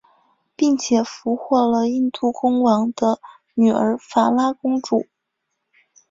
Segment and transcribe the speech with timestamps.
[0.55, 3.19] 并且俘获了印度公王的
[3.53, 5.05] 女儿法拉公主。